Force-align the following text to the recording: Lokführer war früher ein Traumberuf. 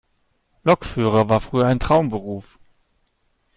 Lokführer 0.63 1.29
war 1.29 1.41
früher 1.41 1.67
ein 1.67 1.79
Traumberuf. 1.79 2.57